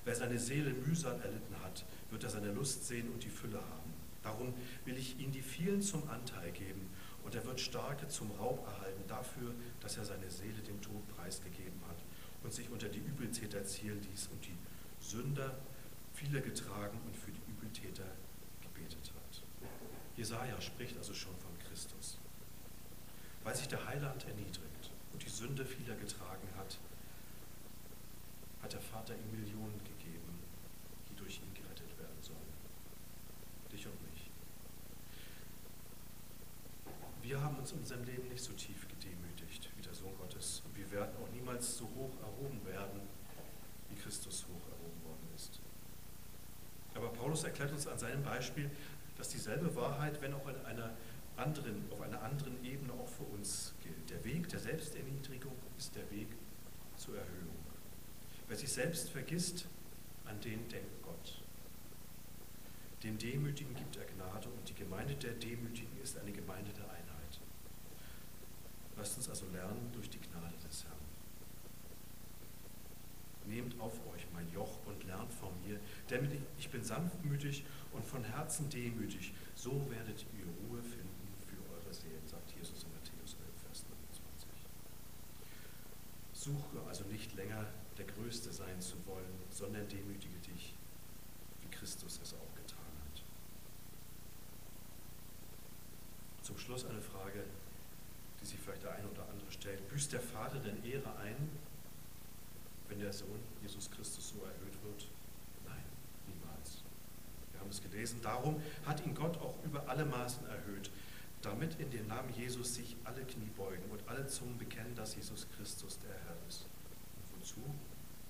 [0.04, 3.94] wer seine Seele mühsam erlitten hat, wird er seine Lust sehen und die Fülle haben.
[4.22, 4.52] Darum
[4.84, 6.90] will ich ihm die vielen zum Anteil geben
[7.24, 11.80] und er wird Starke zum Raub erhalten dafür, dass er seine Seele dem Tod preisgegeben
[11.88, 11.96] hat
[12.42, 14.58] und sich unter die Übeltäter zielen ließ und die
[15.02, 15.56] Sünder
[16.12, 18.08] viele getragen und für die Übeltäter
[18.60, 19.70] gebetet hat.
[20.18, 22.18] Jesaja spricht also schon von Christus.
[23.42, 24.71] Weil sich der Heiland erniedrigt
[25.12, 26.78] und die Sünde vieler getragen hat,
[28.62, 30.38] hat der Vater ihm Millionen gegeben,
[31.10, 32.52] die durch ihn gerettet werden sollen.
[33.70, 34.30] Dich und mich.
[37.22, 40.76] Wir haben uns in unserem Leben nicht so tief gedemütigt wie der Sohn Gottes und
[40.76, 43.00] wir werden auch niemals so hoch erhoben werden,
[43.88, 45.60] wie Christus hoch erhoben worden ist.
[46.94, 48.70] Aber Paulus erklärt uns an seinem Beispiel,
[49.16, 50.90] dass dieselbe Wahrheit, wenn auch in einer
[51.36, 54.10] anderen, auf einer anderen Ebene auch für uns gilt.
[54.10, 56.28] Der Weg der Selbsterniedrigung ist der Weg
[56.96, 57.56] zur Erhöhung.
[58.48, 59.66] Wer sich selbst vergisst,
[60.24, 61.42] an den denkt Gott.
[63.02, 67.40] Dem Demütigen gibt er Gnade und die Gemeinde der Demütigen ist eine Gemeinde der Einheit.
[68.96, 70.92] Lasst uns also lernen durch die Gnade des Herrn.
[73.46, 78.22] Nehmt auf euch mein Joch und lernt von mir, denn ich bin sanftmütig und von
[78.22, 79.32] Herzen demütig.
[79.56, 84.48] So werdet ihr Ruhe finden für eure Seelen, sagt Jesus in Matthäus 11, Vers 29.
[86.42, 87.66] Suche also nicht länger
[87.96, 90.74] der Größte sein zu wollen, sondern demütige dich,
[91.60, 93.22] wie Christus es auch getan hat.
[96.42, 97.44] Zum Schluss eine Frage,
[98.40, 99.88] die sich vielleicht der eine oder andere stellt.
[99.88, 101.36] Büßt der Vater denn Ehre ein,
[102.88, 105.08] wenn der Sohn Jesus Christus so erhöht wird?
[105.64, 105.84] Nein,
[106.26, 106.82] niemals.
[107.52, 108.20] Wir haben es gelesen.
[108.20, 110.90] Darum hat ihn Gott auch über alle Maßen erhöht,
[111.42, 115.46] damit in den Namen Jesus sich alle Knie beugen und alle Zungen bekennen, dass Jesus
[115.56, 116.66] Christus der Herr ist.
[117.16, 117.60] Und wozu?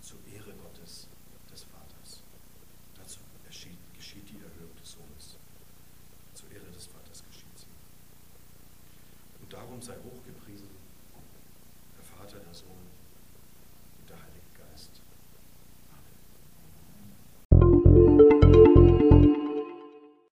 [0.01, 1.07] Zur Ehre Gottes,
[1.53, 2.23] des Vaters.
[2.97, 5.37] Dazu geschieht, geschieht die Erhöhung des Sohnes.
[6.35, 7.67] Zur Ehre des Vaters geschieht sie.
[9.41, 10.42] Und darum sei hochgepriesen,